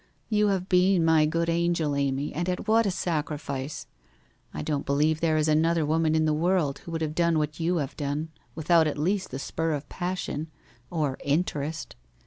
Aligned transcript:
You 0.29 0.47
have 0.47 0.67
been 0.67 1.05
my 1.05 1.27
good 1.27 1.47
angel, 1.47 1.95
Amy, 1.95 2.33
and 2.33 2.49
at 2.49 2.67
what 2.67 2.87
a 2.87 2.89
sacrifice! 2.89 3.85
I 4.51 4.63
don't 4.63 4.83
believe 4.83 5.19
there 5.21 5.37
is 5.37 5.47
another 5.47 5.85
woman 5.85 6.15
in 6.15 6.25
the 6.25 6.33
world 6.33 6.79
who 6.79 6.91
would 6.91 7.01
have 7.01 7.13
done 7.13 7.37
what 7.37 7.59
you 7.59 7.75
have 7.75 7.95
done, 7.95 8.29
with 8.55 8.71
out 8.71 8.87
at 8.87 8.97
least 8.97 9.29
the 9.29 9.37
spur 9.37 9.73
of 9.73 9.87
passion, 9.89 10.47
or 10.89 11.19
interest?' 11.23 11.95